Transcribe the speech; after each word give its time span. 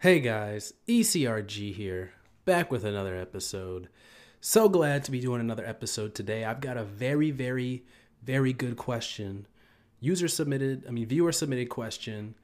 Hey 0.00 0.20
guys, 0.20 0.74
ECRG 0.86 1.74
here, 1.74 2.12
back 2.44 2.70
with 2.70 2.84
another 2.84 3.16
episode. 3.16 3.88
So 4.40 4.68
glad 4.68 5.02
to 5.02 5.10
be 5.10 5.18
doing 5.18 5.40
another 5.40 5.66
episode 5.66 6.14
today. 6.14 6.44
I've 6.44 6.60
got 6.60 6.76
a 6.76 6.84
very, 6.84 7.32
very, 7.32 7.82
very 8.22 8.52
good 8.52 8.76
question. 8.76 9.48
User 9.98 10.28
submitted, 10.28 10.84
I 10.86 10.92
mean, 10.92 11.08
viewer 11.08 11.32
submitted 11.32 11.68
question 11.68 12.36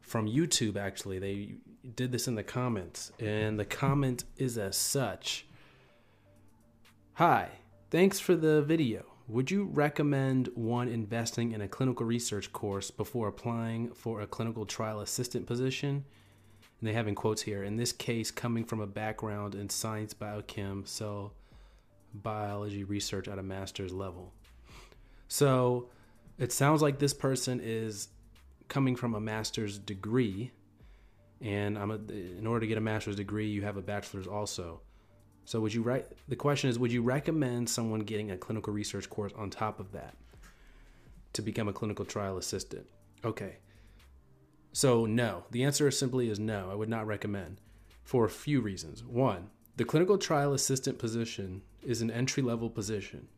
from 0.00 0.26
YouTube 0.26 0.76
actually. 0.76 1.20
They 1.20 1.54
did 1.94 2.10
this 2.10 2.26
in 2.26 2.34
the 2.34 2.42
comments, 2.42 3.12
and 3.20 3.60
the 3.60 3.64
comment 3.64 4.24
is 4.36 4.58
as 4.58 4.76
such 4.76 5.46
Hi, 7.14 7.48
thanks 7.92 8.18
for 8.18 8.34
the 8.34 8.60
video. 8.60 9.04
Would 9.28 9.52
you 9.52 9.70
recommend 9.72 10.48
one 10.56 10.88
investing 10.88 11.52
in 11.52 11.60
a 11.60 11.68
clinical 11.68 12.04
research 12.04 12.52
course 12.52 12.90
before 12.90 13.28
applying 13.28 13.92
for 13.92 14.20
a 14.20 14.26
clinical 14.26 14.66
trial 14.66 14.98
assistant 14.98 15.46
position? 15.46 16.06
And 16.82 16.88
they 16.88 16.94
have 16.94 17.06
in 17.06 17.14
quotes 17.14 17.42
here, 17.42 17.62
in 17.62 17.76
this 17.76 17.92
case, 17.92 18.32
coming 18.32 18.64
from 18.64 18.80
a 18.80 18.88
background 18.88 19.54
in 19.54 19.68
science, 19.68 20.12
biochem, 20.14 20.84
cell 20.88 21.32
biology 22.12 22.82
research 22.82 23.28
at 23.28 23.38
a 23.38 23.42
master's 23.42 23.92
level. 23.92 24.32
So 25.28 25.90
it 26.38 26.50
sounds 26.50 26.82
like 26.82 26.98
this 26.98 27.14
person 27.14 27.60
is 27.62 28.08
coming 28.66 28.96
from 28.96 29.14
a 29.14 29.20
master's 29.20 29.78
degree. 29.78 30.50
And 31.40 31.78
I'm 31.78 31.92
a, 31.92 32.00
in 32.10 32.48
order 32.48 32.62
to 32.62 32.66
get 32.66 32.78
a 32.78 32.80
master's 32.80 33.14
degree, 33.14 33.46
you 33.46 33.62
have 33.62 33.76
a 33.76 33.80
bachelor's 33.80 34.26
also. 34.26 34.80
So 35.44 35.60
would 35.60 35.72
you 35.72 35.82
write 35.82 36.06
the 36.26 36.34
question 36.34 36.68
is 36.68 36.80
would 36.80 36.90
you 36.90 37.02
recommend 37.02 37.70
someone 37.70 38.00
getting 38.00 38.32
a 38.32 38.36
clinical 38.36 38.72
research 38.72 39.08
course 39.08 39.32
on 39.36 39.50
top 39.50 39.78
of 39.78 39.92
that 39.92 40.16
to 41.34 41.42
become 41.42 41.68
a 41.68 41.72
clinical 41.72 42.04
trial 42.04 42.38
assistant? 42.38 42.86
Okay. 43.24 43.58
So 44.72 45.06
no. 45.06 45.44
The 45.50 45.64
answer 45.64 45.90
simply 45.90 46.28
is 46.30 46.38
no. 46.38 46.70
I 46.70 46.74
would 46.74 46.88
not 46.88 47.06
recommend 47.06 47.58
for 48.02 48.24
a 48.24 48.30
few 48.30 48.60
reasons. 48.60 49.04
One, 49.04 49.50
the 49.76 49.84
clinical 49.84 50.18
trial 50.18 50.52
assistant 50.52 50.98
position 50.98 51.62
is 51.82 52.02
an 52.02 52.10
entry 52.10 52.42
level 52.42 52.70
position. 52.70 53.28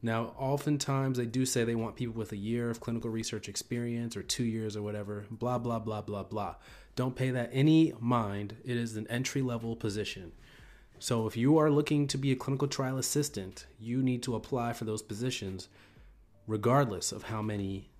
Now, 0.00 0.34
oftentimes 0.38 1.18
they 1.18 1.26
do 1.26 1.44
say 1.44 1.64
they 1.64 1.74
want 1.74 1.96
people 1.96 2.14
with 2.14 2.30
a 2.30 2.36
year 2.36 2.70
of 2.70 2.80
clinical 2.80 3.10
research 3.10 3.48
experience 3.48 4.16
or 4.16 4.22
two 4.22 4.44
years 4.44 4.76
or 4.76 4.82
whatever, 4.82 5.26
blah, 5.30 5.58
blah, 5.58 5.80
blah, 5.80 6.02
blah, 6.02 6.22
blah. 6.22 6.54
Don't 6.94 7.16
pay 7.16 7.30
that 7.30 7.50
any 7.52 7.92
mind. 7.98 8.56
It 8.64 8.76
is 8.76 8.96
an 8.96 9.08
entry 9.08 9.42
level 9.42 9.74
position. 9.74 10.32
So 11.00 11.26
if 11.26 11.36
you 11.36 11.58
are 11.58 11.70
looking 11.70 12.06
to 12.08 12.18
be 12.18 12.32
a 12.32 12.36
clinical 12.36 12.68
trial 12.68 12.98
assistant, 12.98 13.66
you 13.80 14.02
need 14.02 14.22
to 14.24 14.36
apply 14.36 14.72
for 14.72 14.84
those 14.84 15.02
positions 15.02 15.68
regardless 16.46 17.12
of 17.12 17.24
how 17.24 17.42
many 17.42 17.90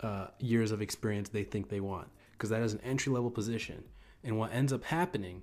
uh, 0.00 0.26
years 0.38 0.70
of 0.70 0.82
experience 0.82 1.28
they 1.28 1.44
think 1.44 1.68
they 1.68 1.80
want, 1.80 2.08
because 2.32 2.50
that 2.50 2.62
is 2.62 2.72
an 2.72 2.80
entry 2.82 3.12
level 3.12 3.30
position. 3.30 3.84
And 4.24 4.38
what 4.38 4.52
ends 4.52 4.72
up 4.72 4.84
happening 4.84 5.42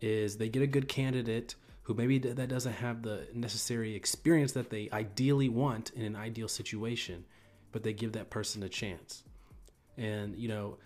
is 0.00 0.36
they 0.36 0.48
get 0.48 0.62
a 0.62 0.66
good 0.66 0.88
candidate 0.88 1.54
who 1.82 1.94
maybe 1.94 2.18
that 2.18 2.48
doesn't 2.48 2.72
have 2.72 3.02
the 3.02 3.26
necessary 3.34 3.94
experience 3.94 4.52
that 4.52 4.70
they 4.70 4.88
ideally 4.92 5.48
want 5.48 5.90
in 5.90 6.02
an 6.02 6.16
ideal 6.16 6.48
situation, 6.48 7.24
but 7.72 7.82
they 7.82 7.92
give 7.92 8.12
that 8.12 8.30
person 8.30 8.62
a 8.62 8.68
chance. 8.68 9.22
And, 9.98 10.34
you 10.36 10.48
know, 10.48 10.78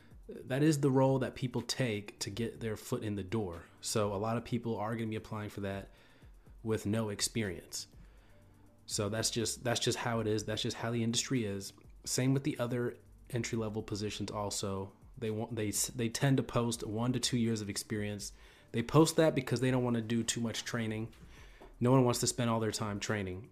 that 0.46 0.62
is 0.62 0.80
the 0.80 0.90
role 0.90 1.20
that 1.20 1.34
people 1.34 1.62
take 1.62 2.18
to 2.20 2.30
get 2.30 2.60
their 2.60 2.76
foot 2.76 3.02
in 3.02 3.14
the 3.14 3.22
door. 3.22 3.62
So 3.80 4.12
a 4.12 4.16
lot 4.16 4.36
of 4.36 4.44
people 4.44 4.76
are 4.76 4.94
going 4.94 5.06
to 5.06 5.10
be 5.10 5.16
applying 5.16 5.50
for 5.50 5.60
that 5.60 5.90
with 6.62 6.84
no 6.84 7.10
experience. 7.10 7.86
So 8.86 9.08
that's 9.08 9.30
just 9.30 9.62
that's 9.62 9.80
just 9.80 9.98
how 9.98 10.20
it 10.20 10.26
is. 10.26 10.44
That's 10.44 10.62
just 10.62 10.76
how 10.76 10.90
the 10.90 11.02
industry 11.02 11.44
is. 11.44 11.72
Same 12.04 12.34
with 12.34 12.42
the 12.42 12.58
other 12.58 12.96
entry 13.30 13.58
level 13.58 13.82
positions 13.82 14.30
also. 14.30 14.90
They 15.18 15.30
want 15.30 15.54
they 15.54 15.72
they 15.96 16.08
tend 16.08 16.36
to 16.36 16.42
post 16.42 16.86
1 16.86 17.12
to 17.12 17.18
2 17.20 17.36
years 17.36 17.60
of 17.60 17.68
experience. 17.68 18.32
They 18.72 18.82
post 18.82 19.16
that 19.16 19.34
because 19.34 19.60
they 19.60 19.70
don't 19.70 19.84
want 19.84 19.96
to 19.96 20.02
do 20.02 20.22
too 20.22 20.40
much 20.40 20.64
training. 20.64 21.08
No 21.80 21.90
one 21.90 22.04
wants 22.04 22.20
to 22.20 22.26
spend 22.26 22.50
all 22.50 22.60
their 22.60 22.72
time 22.72 23.00
training. 23.00 23.48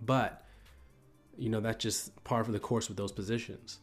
But 0.00 0.44
you 1.36 1.48
know 1.48 1.60
that's 1.60 1.82
just 1.82 2.22
par 2.24 2.44
for 2.44 2.52
the 2.52 2.60
course 2.60 2.88
with 2.88 2.96
those 2.96 3.12
positions. 3.12 3.78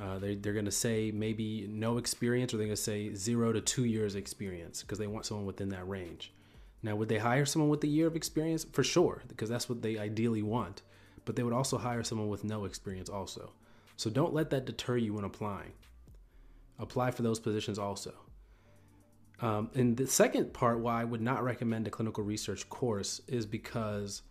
Uh, 0.00 0.18
they, 0.18 0.34
they're 0.34 0.54
going 0.54 0.64
to 0.64 0.70
say 0.70 1.10
maybe 1.12 1.66
no 1.68 1.98
experience 1.98 2.52
or 2.52 2.56
they're 2.56 2.66
going 2.66 2.76
to 2.76 2.82
say 2.82 3.14
zero 3.14 3.52
to 3.52 3.60
two 3.60 3.84
years 3.84 4.14
experience 4.14 4.82
because 4.82 4.98
they 4.98 5.06
want 5.06 5.26
someone 5.26 5.46
within 5.46 5.68
that 5.68 5.86
range. 5.86 6.32
Now, 6.82 6.96
would 6.96 7.08
they 7.08 7.18
hire 7.18 7.46
someone 7.46 7.68
with 7.68 7.84
a 7.84 7.88
year 7.88 8.08
of 8.08 8.16
experience? 8.16 8.64
For 8.64 8.82
sure, 8.82 9.22
because 9.28 9.48
that's 9.48 9.68
what 9.68 9.82
they 9.82 9.98
ideally 9.98 10.42
want. 10.42 10.82
But 11.24 11.36
they 11.36 11.44
would 11.44 11.52
also 11.52 11.78
hire 11.78 12.02
someone 12.02 12.28
with 12.28 12.42
no 12.42 12.64
experience 12.64 13.08
also. 13.08 13.52
So 13.96 14.10
don't 14.10 14.34
let 14.34 14.50
that 14.50 14.64
deter 14.64 14.96
you 14.96 15.14
when 15.14 15.24
applying. 15.24 15.72
Apply 16.78 17.10
for 17.10 17.22
those 17.22 17.38
positions 17.38 17.78
also. 17.78 18.14
Um, 19.40 19.70
and 19.74 19.96
the 19.96 20.06
second 20.06 20.52
part 20.52 20.78
why 20.78 21.00
I 21.00 21.04
would 21.04 21.20
not 21.20 21.42
recommend 21.42 21.86
a 21.86 21.90
clinical 21.90 22.22
research 22.22 22.68
course 22.68 23.20
is 23.26 23.44
because 23.44 24.22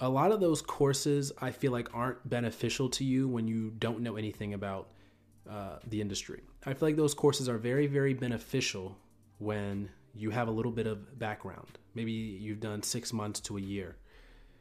a 0.00 0.08
lot 0.08 0.32
of 0.32 0.40
those 0.40 0.62
courses 0.62 1.32
I 1.40 1.50
feel 1.50 1.72
like 1.72 1.94
aren't 1.94 2.26
beneficial 2.28 2.88
to 2.90 3.04
you 3.04 3.28
when 3.28 3.46
you 3.46 3.72
don't 3.78 4.00
know 4.00 4.16
anything 4.16 4.54
about 4.54 4.88
uh, 5.48 5.78
the 5.86 6.00
industry. 6.00 6.42
I 6.64 6.74
feel 6.74 6.88
like 6.88 6.96
those 6.96 7.14
courses 7.14 7.48
are 7.48 7.58
very, 7.58 7.86
very 7.86 8.14
beneficial 8.14 8.96
when 9.38 9.90
you 10.14 10.30
have 10.30 10.48
a 10.48 10.50
little 10.50 10.72
bit 10.72 10.86
of 10.86 11.18
background. 11.18 11.78
Maybe 11.94 12.12
you've 12.12 12.60
done 12.60 12.82
six 12.82 13.12
months 13.12 13.40
to 13.40 13.58
a 13.58 13.60
year 13.60 13.96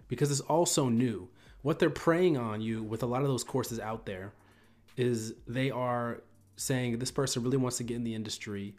because 0.07 0.31
it's 0.31 0.41
all 0.41 0.65
so 0.65 0.89
new. 0.89 1.29
What 1.61 1.79
they're 1.79 1.89
preying 1.89 2.37
on 2.37 2.61
you 2.61 2.83
with 2.83 3.01
a 3.03 3.05
lot 3.05 3.21
of 3.21 3.27
those 3.27 3.43
courses 3.43 3.79
out 3.79 4.05
there 4.05 4.33
is 4.97 5.33
they 5.47 5.71
are 5.71 6.21
saying 6.55 6.99
this 6.99 7.11
person 7.11 7.43
really 7.43 7.57
wants 7.57 7.77
to 7.77 7.83
get 7.83 7.95
in 7.95 8.03
the 8.03 8.15
industry. 8.15 8.75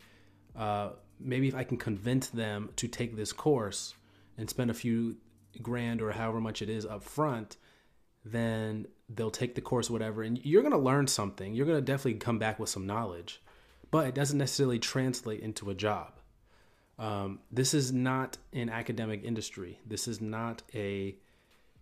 Uh, 0.55 0.91
maybe 1.21 1.49
if 1.49 1.55
I 1.55 1.65
can 1.65 1.77
convince 1.77 2.29
them 2.29 2.71
to 2.77 2.89
take 2.89 3.17
this 3.17 3.33
course 3.33 3.95
and 4.39 4.49
spend 4.49 4.71
a 4.71 4.75
few 4.75 5.17
grand 5.63 6.03
or 6.03 6.13
however 6.13 6.41
much 6.41 6.63
it 6.63 6.69
is 6.69 6.85
up 6.87 7.03
front, 7.03 7.57
then 8.25 8.87
they'll 9.09 9.31
take 9.31 9.55
the 9.55 9.61
course, 9.61 9.89
whatever, 9.89 10.23
and 10.23 10.45
you're 10.45 10.63
going 10.63 10.73
to 10.73 10.79
learn 10.79 11.07
something. 11.07 11.55
You're 11.55 11.67
going 11.67 11.79
to 11.79 11.83
definitely 11.83 12.15
come 12.15 12.39
back 12.39 12.59
with 12.59 12.69
some 12.69 12.87
knowledge, 12.87 13.41
but 13.91 14.07
it 14.07 14.15
doesn't 14.15 14.39
necessarily 14.39 14.79
translate 14.79 15.41
into 15.41 15.71
a 15.71 15.75
job. 15.75 16.13
Um, 16.99 17.41
this 17.53 17.75
is 17.75 17.93
not 17.93 18.39
an 18.53 18.69
academic 18.69 19.23
industry. 19.23 19.79
This 19.87 20.09
is 20.09 20.21
not 20.21 20.63
a, 20.75 21.17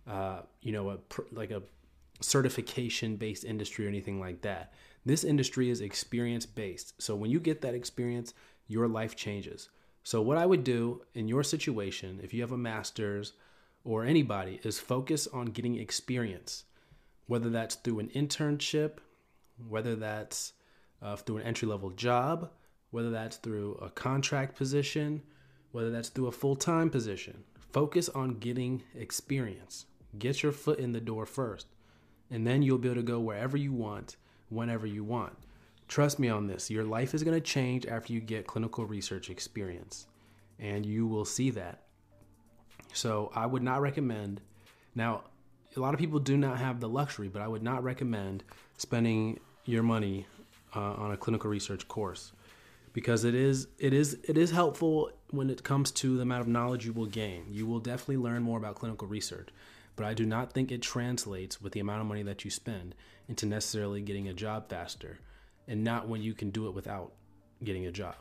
uh, 0.07 0.41
you 0.61 0.71
know, 0.71 0.89
a 0.89 0.97
like 1.31 1.51
a 1.51 1.63
certification 2.21 3.15
based 3.15 3.43
industry 3.43 3.85
or 3.85 3.89
anything 3.89 4.19
like 4.19 4.41
that. 4.41 4.73
This 5.05 5.23
industry 5.23 5.69
is 5.69 5.81
experience 5.81 6.45
based. 6.45 7.01
So 7.01 7.15
when 7.15 7.29
you 7.29 7.39
get 7.39 7.61
that 7.61 7.75
experience, 7.75 8.33
your 8.67 8.87
life 8.87 9.15
changes. 9.15 9.69
So 10.03 10.21
what 10.21 10.37
I 10.37 10.45
would 10.45 10.63
do 10.63 11.01
in 11.13 11.27
your 11.27 11.43
situation, 11.43 12.19
if 12.23 12.33
you 12.33 12.41
have 12.41 12.51
a 12.51 12.57
master's 12.57 13.33
or 13.83 14.03
anybody 14.03 14.59
is 14.63 14.79
focus 14.79 15.27
on 15.27 15.47
getting 15.47 15.77
experience, 15.77 16.65
whether 17.27 17.49
that's 17.49 17.75
through 17.75 17.99
an 17.99 18.09
internship, 18.09 18.97
whether 19.67 19.95
that's 19.95 20.53
uh, 21.01 21.15
through 21.15 21.37
an 21.37 21.43
entry 21.43 21.67
level 21.67 21.91
job, 21.91 22.51
whether 22.91 23.09
that's 23.09 23.37
through 23.37 23.75
a 23.81 23.89
contract 23.89 24.55
position, 24.55 25.21
whether 25.71 25.91
that's 25.91 26.09
through 26.09 26.27
a 26.27 26.31
full 26.31 26.55
time 26.55 26.89
position. 26.89 27.43
Focus 27.71 28.09
on 28.09 28.39
getting 28.39 28.83
experience. 28.95 29.85
Get 30.17 30.43
your 30.43 30.51
foot 30.51 30.79
in 30.79 30.93
the 30.93 31.01
door 31.01 31.25
first, 31.25 31.67
and 32.31 32.45
then 32.45 32.61
you'll 32.61 32.77
be 32.77 32.87
able 32.87 32.95
to 32.95 33.03
go 33.03 33.19
wherever 33.19 33.57
you 33.57 33.71
want, 33.71 34.17
whenever 34.49 34.85
you 34.85 35.03
want. 35.03 35.33
Trust 35.87 36.17
me 36.19 36.29
on 36.29 36.47
this. 36.47 36.71
Your 36.71 36.83
life 36.83 37.13
is 37.13 37.23
going 37.23 37.35
to 37.35 37.41
change 37.41 37.85
after 37.85 38.13
you 38.13 38.19
get 38.19 38.47
clinical 38.47 38.85
research 38.85 39.29
experience, 39.29 40.07
and 40.59 40.85
you 40.85 41.05
will 41.05 41.25
see 41.25 41.51
that. 41.51 41.83
So 42.93 43.31
I 43.35 43.45
would 43.45 43.63
not 43.63 43.81
recommend. 43.81 44.41
Now, 44.95 45.23
a 45.75 45.79
lot 45.79 45.93
of 45.93 45.99
people 45.99 46.19
do 46.19 46.37
not 46.37 46.57
have 46.57 46.79
the 46.79 46.89
luxury, 46.89 47.27
but 47.27 47.41
I 47.41 47.47
would 47.47 47.63
not 47.63 47.83
recommend 47.83 48.43
spending 48.77 49.39
your 49.65 49.83
money 49.83 50.25
uh, 50.75 50.79
on 50.79 51.11
a 51.11 51.17
clinical 51.17 51.49
research 51.49 51.87
course 51.87 52.31
because 52.95 53.25
it 53.25 53.35
is 53.35 53.67
it 53.77 53.93
is 53.93 54.17
it 54.23 54.37
is 54.37 54.51
helpful 54.51 55.11
when 55.31 55.49
it 55.49 55.63
comes 55.63 55.91
to 55.91 56.15
the 56.15 56.21
amount 56.21 56.41
of 56.41 56.47
knowledge 56.47 56.85
you 56.85 56.93
will 56.93 57.05
gain. 57.05 57.45
You 57.51 57.67
will 57.67 57.79
definitely 57.79 58.17
learn 58.17 58.41
more 58.41 58.57
about 58.57 58.75
clinical 58.75 59.07
research, 59.07 59.49
but 59.95 60.05
I 60.05 60.13
do 60.13 60.25
not 60.25 60.53
think 60.53 60.71
it 60.71 60.81
translates 60.81 61.61
with 61.61 61.73
the 61.73 61.79
amount 61.79 62.01
of 62.01 62.07
money 62.07 62.23
that 62.23 62.43
you 62.43 62.51
spend 62.51 62.95
into 63.27 63.45
necessarily 63.45 64.01
getting 64.01 64.27
a 64.27 64.33
job 64.33 64.69
faster, 64.69 65.19
and 65.67 65.83
not 65.83 66.07
when 66.07 66.21
you 66.21 66.33
can 66.33 66.51
do 66.51 66.67
it 66.67 66.73
without 66.73 67.13
getting 67.63 67.85
a 67.85 67.91
job. 67.91 68.15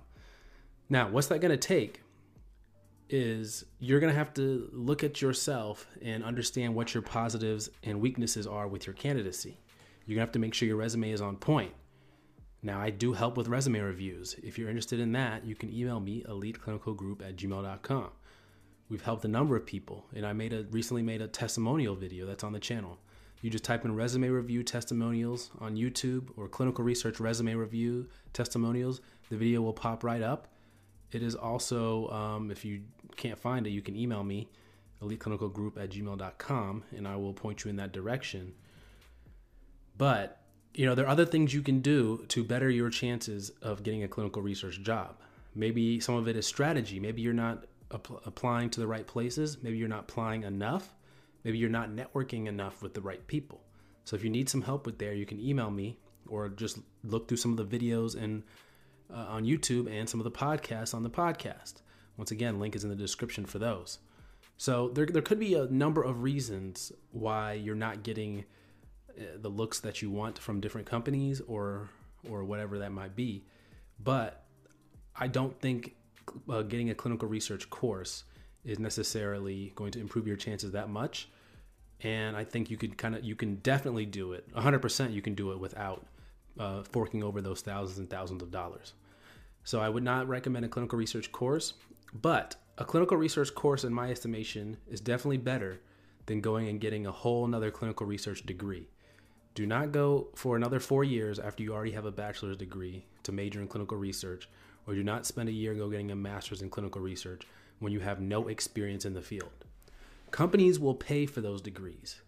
Now, 0.88 1.08
what's 1.08 1.28
that 1.28 1.40
going 1.40 1.50
to 1.50 1.56
take? 1.56 2.00
is 3.10 3.64
you're 3.78 4.00
going 4.00 4.12
to 4.12 4.18
have 4.18 4.34
to 4.34 4.68
look 4.72 5.04
at 5.04 5.20
yourself 5.20 5.86
and 6.02 6.24
understand 6.24 6.74
what 6.74 6.94
your 6.94 7.02
positives 7.02 7.70
and 7.82 8.00
weaknesses 8.00 8.46
are 8.46 8.66
with 8.66 8.86
your 8.86 8.94
candidacy. 8.94 9.58
You're 10.06 10.16
going 10.16 10.26
to 10.26 10.28
have 10.28 10.32
to 10.32 10.38
make 10.38 10.54
sure 10.54 10.66
your 10.66 10.76
resume 10.76 11.10
is 11.10 11.20
on 11.20 11.36
point. 11.36 11.72
Now, 12.62 12.80
I 12.80 12.90
do 12.90 13.12
help 13.12 13.36
with 13.36 13.48
resume 13.48 13.80
reviews. 13.80 14.36
If 14.42 14.58
you're 14.58 14.68
interested 14.68 14.98
in 14.98 15.12
that, 15.12 15.44
you 15.44 15.54
can 15.54 15.72
email 15.72 16.00
me, 16.00 16.24
eliteclinicalgroup 16.26 17.22
at 17.26 17.36
gmail.com. 17.36 18.08
We've 18.94 19.02
helped 19.02 19.24
a 19.24 19.28
number 19.28 19.56
of 19.56 19.66
people, 19.66 20.06
and 20.14 20.24
I 20.24 20.32
made 20.32 20.52
a 20.52 20.62
recently 20.70 21.02
made 21.02 21.20
a 21.20 21.26
testimonial 21.26 21.96
video 21.96 22.26
that's 22.26 22.44
on 22.44 22.52
the 22.52 22.60
channel. 22.60 23.00
You 23.42 23.50
just 23.50 23.64
type 23.64 23.84
in 23.84 23.92
resume 23.96 24.28
review 24.28 24.62
testimonials 24.62 25.50
on 25.58 25.74
YouTube 25.74 26.28
or 26.36 26.46
clinical 26.46 26.84
research 26.84 27.18
resume 27.18 27.56
review 27.56 28.06
testimonials. 28.32 29.00
The 29.30 29.36
video 29.36 29.62
will 29.62 29.72
pop 29.72 30.04
right 30.04 30.22
up. 30.22 30.46
It 31.10 31.24
is 31.24 31.34
also, 31.34 32.08
um, 32.10 32.52
if 32.52 32.64
you 32.64 32.82
can't 33.16 33.36
find 33.36 33.66
it, 33.66 33.70
you 33.70 33.82
can 33.82 33.96
email 33.96 34.22
me, 34.22 34.48
eliteclinicalgroup 35.02 35.76
at 35.76 35.90
gmail.com, 35.90 36.84
and 36.96 37.08
I 37.08 37.16
will 37.16 37.34
point 37.34 37.64
you 37.64 37.70
in 37.70 37.76
that 37.78 37.90
direction. 37.90 38.54
But, 39.98 40.40
you 40.72 40.86
know, 40.86 40.94
there 40.94 41.06
are 41.06 41.08
other 41.08 41.26
things 41.26 41.52
you 41.52 41.62
can 41.62 41.80
do 41.80 42.24
to 42.28 42.44
better 42.44 42.70
your 42.70 42.90
chances 42.90 43.50
of 43.60 43.82
getting 43.82 44.04
a 44.04 44.08
clinical 44.08 44.40
research 44.40 44.82
job. 44.82 45.16
Maybe 45.52 45.98
some 45.98 46.14
of 46.14 46.28
it 46.28 46.36
is 46.36 46.46
strategy. 46.46 47.00
Maybe 47.00 47.22
you're 47.22 47.32
not 47.32 47.64
applying 47.94 48.70
to 48.70 48.80
the 48.80 48.86
right 48.86 49.06
places. 49.06 49.58
Maybe 49.62 49.76
you're 49.76 49.88
not 49.88 50.00
applying 50.00 50.42
enough. 50.42 50.94
Maybe 51.44 51.58
you're 51.58 51.70
not 51.70 51.90
networking 51.90 52.46
enough 52.46 52.82
with 52.82 52.94
the 52.94 53.00
right 53.00 53.24
people. 53.26 53.60
So 54.04 54.16
if 54.16 54.24
you 54.24 54.30
need 54.30 54.48
some 54.48 54.62
help 54.62 54.86
with 54.86 54.98
there, 54.98 55.14
you 55.14 55.26
can 55.26 55.40
email 55.40 55.70
me 55.70 55.98
or 56.28 56.48
just 56.48 56.78
look 57.02 57.28
through 57.28 57.36
some 57.36 57.56
of 57.56 57.70
the 57.70 57.78
videos 57.78 58.20
and 58.20 58.42
uh, 59.12 59.26
on 59.28 59.44
YouTube 59.44 59.90
and 59.90 60.08
some 60.08 60.20
of 60.20 60.24
the 60.24 60.30
podcasts 60.30 60.94
on 60.94 61.02
the 61.02 61.10
podcast. 61.10 61.74
Once 62.16 62.30
again, 62.30 62.58
link 62.58 62.74
is 62.74 62.84
in 62.84 62.90
the 62.90 62.96
description 62.96 63.44
for 63.44 63.58
those. 63.58 63.98
So 64.56 64.88
there, 64.88 65.06
there 65.06 65.22
could 65.22 65.40
be 65.40 65.54
a 65.54 65.66
number 65.66 66.02
of 66.02 66.22
reasons 66.22 66.92
why 67.10 67.54
you're 67.54 67.74
not 67.74 68.02
getting 68.02 68.44
uh, 69.18 69.22
the 69.40 69.48
looks 69.48 69.80
that 69.80 70.00
you 70.00 70.10
want 70.10 70.38
from 70.38 70.60
different 70.60 70.86
companies 70.86 71.40
or 71.46 71.88
or 72.30 72.44
whatever 72.44 72.78
that 72.78 72.92
might 72.92 73.14
be. 73.14 73.44
But 74.02 74.44
I 75.14 75.28
don't 75.28 75.58
think 75.60 75.94
uh, 76.48 76.62
getting 76.62 76.90
a 76.90 76.94
clinical 76.94 77.28
research 77.28 77.68
course 77.70 78.24
is 78.64 78.78
necessarily 78.78 79.72
going 79.74 79.92
to 79.92 80.00
improve 80.00 80.26
your 80.26 80.36
chances 80.36 80.72
that 80.72 80.88
much. 80.88 81.28
And 82.00 82.36
I 82.36 82.44
think 82.44 82.70
you 82.70 82.76
could 82.76 82.98
kind 82.98 83.14
of, 83.14 83.24
you 83.24 83.36
can 83.36 83.56
definitely 83.56 84.06
do 84.06 84.32
it. 84.32 84.52
100% 84.54 85.12
you 85.12 85.22
can 85.22 85.34
do 85.34 85.52
it 85.52 85.58
without 85.58 86.06
uh, 86.58 86.82
forking 86.82 87.22
over 87.22 87.40
those 87.40 87.60
thousands 87.60 87.98
and 87.98 88.08
thousands 88.08 88.42
of 88.42 88.50
dollars. 88.50 88.94
So 89.64 89.80
I 89.80 89.88
would 89.88 90.02
not 90.02 90.28
recommend 90.28 90.64
a 90.64 90.68
clinical 90.68 90.98
research 90.98 91.32
course, 91.32 91.74
but 92.12 92.56
a 92.76 92.84
clinical 92.84 93.16
research 93.16 93.54
course, 93.54 93.84
in 93.84 93.92
my 93.92 94.10
estimation, 94.10 94.76
is 94.88 95.00
definitely 95.00 95.38
better 95.38 95.80
than 96.26 96.40
going 96.40 96.68
and 96.68 96.80
getting 96.80 97.06
a 97.06 97.12
whole 97.12 97.44
another 97.44 97.70
clinical 97.70 98.06
research 98.06 98.44
degree. 98.44 98.88
Do 99.54 99.66
not 99.66 99.92
go 99.92 100.28
for 100.34 100.56
another 100.56 100.80
four 100.80 101.04
years 101.04 101.38
after 101.38 101.62
you 101.62 101.72
already 101.72 101.92
have 101.92 102.06
a 102.06 102.10
bachelor's 102.10 102.56
degree 102.56 103.06
to 103.22 103.32
major 103.32 103.60
in 103.60 103.68
clinical 103.68 103.96
research, 103.96 104.48
or 104.86 104.94
do 104.94 105.02
not 105.02 105.26
spend 105.26 105.48
a 105.48 105.52
year 105.52 105.74
go 105.74 105.88
getting 105.88 106.10
a 106.10 106.16
master's 106.16 106.62
in 106.62 106.70
clinical 106.70 107.00
research 107.00 107.42
when 107.78 107.92
you 107.92 108.00
have 108.00 108.20
no 108.20 108.48
experience 108.48 109.04
in 109.04 109.14
the 109.14 109.22
field. 109.22 109.64
Companies 110.30 110.78
will 110.78 110.94
pay 110.94 111.26
for 111.26 111.40
those 111.40 111.60
degrees. 111.60 112.20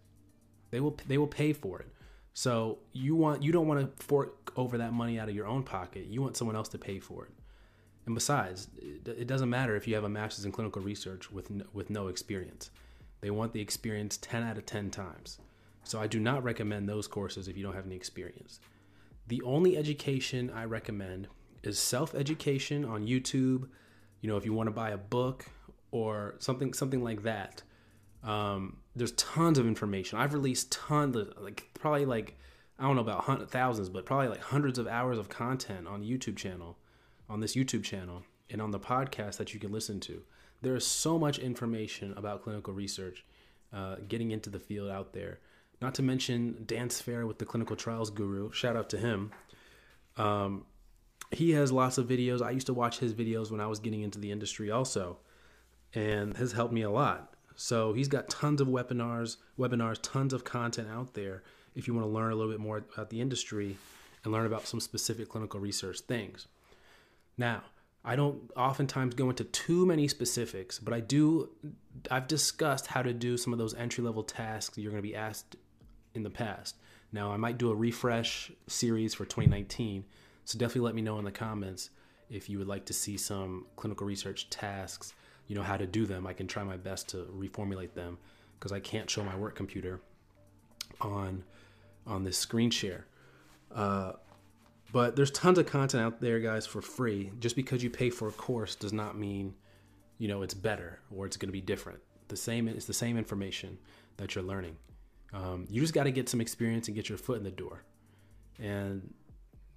They 0.70 0.80
will 0.80 0.96
they 1.06 1.18
will 1.18 1.26
pay 1.26 1.52
for 1.52 1.80
it. 1.80 1.88
So 2.34 2.78
you 2.92 3.16
want 3.16 3.42
you 3.42 3.52
don't 3.52 3.66
want 3.66 3.80
to 3.80 4.04
fork 4.04 4.52
over 4.56 4.78
that 4.78 4.92
money 4.92 5.18
out 5.18 5.28
of 5.28 5.34
your 5.34 5.46
own 5.46 5.62
pocket. 5.62 6.06
You 6.06 6.22
want 6.22 6.36
someone 6.36 6.56
else 6.56 6.68
to 6.70 6.78
pay 6.78 7.00
for 7.00 7.24
it. 7.24 7.32
And 8.06 8.14
besides, 8.14 8.68
it 8.78 9.26
doesn't 9.26 9.50
matter 9.50 9.74
if 9.74 9.88
you 9.88 9.96
have 9.96 10.04
a 10.04 10.08
master's 10.08 10.44
in 10.44 10.52
clinical 10.52 10.80
research 10.80 11.32
with 11.32 11.50
no, 11.50 11.64
with 11.72 11.90
no 11.90 12.06
experience. 12.06 12.70
They 13.20 13.30
want 13.30 13.52
the 13.52 13.60
experience 13.60 14.16
10 14.18 14.44
out 14.44 14.58
of 14.58 14.66
10 14.66 14.90
times. 14.90 15.38
So 15.82 16.00
I 16.00 16.06
do 16.06 16.20
not 16.20 16.44
recommend 16.44 16.88
those 16.88 17.08
courses 17.08 17.48
if 17.48 17.56
you 17.56 17.64
don't 17.64 17.74
have 17.74 17.86
any 17.86 17.96
experience. 17.96 18.60
The 19.26 19.42
only 19.42 19.76
education 19.76 20.50
I 20.54 20.64
recommend 20.64 21.26
is 21.66 21.78
self-education 21.78 22.84
on 22.84 23.06
YouTube, 23.06 23.68
you 24.20 24.28
know, 24.28 24.36
if 24.36 24.44
you 24.44 24.52
want 24.52 24.68
to 24.68 24.72
buy 24.72 24.90
a 24.90 24.98
book 24.98 25.46
or 25.90 26.36
something 26.38 26.72
something 26.72 27.02
like 27.02 27.22
that, 27.22 27.62
um, 28.24 28.78
there's 28.94 29.12
tons 29.12 29.58
of 29.58 29.66
information. 29.66 30.18
I've 30.18 30.34
released 30.34 30.72
tons, 30.72 31.16
of, 31.16 31.32
like 31.40 31.68
probably 31.74 32.06
like 32.06 32.38
I 32.78 32.84
don't 32.84 32.96
know 32.96 33.02
about 33.02 33.24
hundreds, 33.24 33.50
thousands, 33.50 33.88
but 33.88 34.04
probably 34.04 34.28
like 34.28 34.40
hundreds 34.40 34.78
of 34.78 34.86
hours 34.86 35.18
of 35.18 35.28
content 35.28 35.86
on 35.86 36.02
YouTube 36.02 36.36
channel, 36.36 36.76
on 37.28 37.40
this 37.40 37.54
YouTube 37.56 37.84
channel, 37.84 38.22
and 38.50 38.60
on 38.60 38.70
the 38.70 38.80
podcast 38.80 39.38
that 39.38 39.54
you 39.54 39.60
can 39.60 39.72
listen 39.72 40.00
to. 40.00 40.22
There 40.62 40.74
is 40.74 40.86
so 40.86 41.18
much 41.18 41.38
information 41.38 42.14
about 42.16 42.42
clinical 42.42 42.74
research, 42.74 43.24
uh, 43.72 43.96
getting 44.08 44.30
into 44.30 44.50
the 44.50 44.58
field 44.58 44.90
out 44.90 45.12
there. 45.12 45.40
Not 45.80 45.94
to 45.96 46.02
mention 46.02 46.64
Dan 46.66 46.88
Sfera 46.88 47.26
with 47.26 47.38
the 47.38 47.44
Clinical 47.44 47.76
Trials 47.76 48.10
Guru. 48.10 48.50
Shout 48.52 48.76
out 48.76 48.90
to 48.90 48.98
him. 48.98 49.32
Um, 50.16 50.64
he 51.30 51.52
has 51.52 51.72
lots 51.72 51.98
of 51.98 52.06
videos. 52.06 52.42
I 52.42 52.50
used 52.50 52.66
to 52.66 52.74
watch 52.74 52.98
his 52.98 53.14
videos 53.14 53.50
when 53.50 53.60
I 53.60 53.66
was 53.66 53.78
getting 53.78 54.02
into 54.02 54.18
the 54.18 54.30
industry 54.30 54.70
also, 54.70 55.18
and 55.94 56.36
has 56.36 56.52
helped 56.52 56.72
me 56.72 56.82
a 56.82 56.90
lot. 56.90 57.34
So 57.56 57.94
he's 57.94 58.08
got 58.08 58.28
tons 58.28 58.60
of 58.60 58.68
webinars, 58.68 59.36
webinars, 59.58 59.98
tons 60.02 60.32
of 60.32 60.44
content 60.44 60.88
out 60.90 61.14
there 61.14 61.42
if 61.74 61.88
you 61.88 61.94
want 61.94 62.06
to 62.06 62.10
learn 62.10 62.32
a 62.32 62.34
little 62.34 62.52
bit 62.52 62.60
more 62.60 62.84
about 62.94 63.10
the 63.10 63.20
industry 63.20 63.76
and 64.24 64.32
learn 64.32 64.46
about 64.46 64.66
some 64.66 64.80
specific 64.80 65.28
clinical 65.28 65.58
research 65.58 66.00
things. 66.00 66.46
Now, 67.38 67.62
I 68.04 68.14
don't 68.14 68.50
oftentimes 68.56 69.14
go 69.14 69.30
into 69.30 69.44
too 69.44 69.84
many 69.86 70.06
specifics, 70.06 70.78
but 70.78 70.94
I 70.94 71.00
do 71.00 71.50
I've 72.10 72.28
discussed 72.28 72.86
how 72.86 73.02
to 73.02 73.12
do 73.12 73.36
some 73.36 73.52
of 73.52 73.58
those 73.58 73.74
entry 73.74 74.04
level 74.04 74.22
tasks 74.22 74.78
you're 74.78 74.92
going 74.92 75.02
to 75.02 75.08
be 75.08 75.16
asked 75.16 75.56
in 76.14 76.22
the 76.22 76.30
past. 76.30 76.76
Now, 77.12 77.32
I 77.32 77.36
might 77.36 77.58
do 77.58 77.70
a 77.70 77.74
refresh 77.74 78.52
series 78.66 79.14
for 79.14 79.24
2019 79.24 80.04
so 80.46 80.58
definitely 80.58 80.82
let 80.82 80.94
me 80.94 81.02
know 81.02 81.18
in 81.18 81.24
the 81.24 81.32
comments 81.32 81.90
if 82.30 82.48
you 82.48 82.58
would 82.58 82.68
like 82.68 82.86
to 82.86 82.92
see 82.92 83.16
some 83.16 83.66
clinical 83.74 84.06
research 84.06 84.48
tasks, 84.48 85.12
you 85.48 85.56
know, 85.56 85.62
how 85.62 85.76
to 85.76 85.86
do 85.86 86.06
them. 86.06 86.24
I 86.24 86.32
can 86.32 86.46
try 86.46 86.62
my 86.62 86.76
best 86.76 87.08
to 87.08 87.28
reformulate 87.36 87.94
them 87.94 88.16
because 88.58 88.70
I 88.70 88.78
can't 88.78 89.10
show 89.10 89.24
my 89.24 89.36
work 89.36 89.56
computer 89.56 90.00
on 91.00 91.42
on 92.06 92.22
this 92.22 92.38
screen 92.38 92.70
share. 92.70 93.06
Uh, 93.74 94.12
but 94.92 95.16
there's 95.16 95.32
tons 95.32 95.58
of 95.58 95.66
content 95.66 96.04
out 96.04 96.20
there, 96.20 96.38
guys, 96.38 96.64
for 96.64 96.80
free. 96.80 97.32
Just 97.40 97.56
because 97.56 97.82
you 97.82 97.90
pay 97.90 98.08
for 98.08 98.28
a 98.28 98.32
course 98.32 98.76
does 98.76 98.92
not 98.92 99.18
mean, 99.18 99.52
you 100.18 100.28
know, 100.28 100.42
it's 100.42 100.54
better 100.54 101.00
or 101.10 101.26
it's 101.26 101.36
going 101.36 101.48
to 101.48 101.52
be 101.52 101.60
different. 101.60 101.98
The 102.28 102.36
same 102.36 102.68
it's 102.68 102.86
the 102.86 102.94
same 102.94 103.18
information 103.18 103.78
that 104.16 104.36
you're 104.36 104.44
learning. 104.44 104.76
Um, 105.34 105.66
you 105.68 105.80
just 105.80 105.92
got 105.92 106.04
to 106.04 106.12
get 106.12 106.28
some 106.28 106.40
experience 106.40 106.86
and 106.86 106.94
get 106.94 107.08
your 107.08 107.18
foot 107.18 107.38
in 107.38 107.42
the 107.42 107.50
door. 107.50 107.82
And 108.60 109.12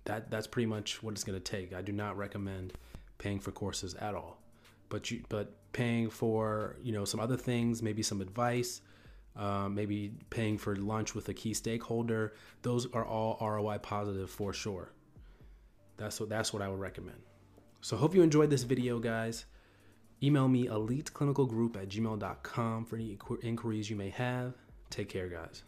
that 0.09 0.31
that's 0.31 0.47
pretty 0.47 0.65
much 0.65 1.01
what 1.03 1.11
it's 1.11 1.23
going 1.23 1.39
to 1.39 1.43
take. 1.43 1.73
I 1.73 1.81
do 1.81 1.91
not 1.91 2.17
recommend 2.17 2.73
paying 3.19 3.39
for 3.39 3.51
courses 3.51 3.93
at 3.95 4.15
all. 4.15 4.41
But 4.89 5.11
you 5.11 5.21
but 5.29 5.53
paying 5.71 6.09
for 6.09 6.75
you 6.81 6.91
know 6.91 7.05
some 7.05 7.19
other 7.19 7.37
things, 7.37 7.83
maybe 7.83 8.01
some 8.01 8.19
advice, 8.19 8.81
uh, 9.35 9.69
maybe 9.69 10.11
paying 10.31 10.57
for 10.57 10.75
lunch 10.75 11.13
with 11.13 11.29
a 11.29 11.33
key 11.33 11.53
stakeholder. 11.53 12.33
Those 12.63 12.91
are 12.91 13.05
all 13.05 13.37
ROI 13.39 13.77
positive 13.79 14.31
for 14.31 14.51
sure. 14.51 14.91
That's 15.97 16.19
what 16.19 16.29
that's 16.29 16.51
what 16.51 16.63
I 16.63 16.67
would 16.69 16.79
recommend. 16.79 17.21
So 17.81 17.95
hope 17.95 18.15
you 18.15 18.23
enjoyed 18.23 18.49
this 18.49 18.63
video, 18.63 18.97
guys. 18.99 19.45
Email 20.23 20.47
me 20.47 20.67
eliteclinicalgroup 20.67 21.77
at 21.77 21.87
gmail.com 21.87 22.85
for 22.85 22.95
any 22.95 23.17
inquiries 23.43 23.89
you 23.89 23.95
may 23.95 24.09
have. 24.09 24.53
Take 24.89 25.07
care, 25.07 25.29
guys. 25.29 25.63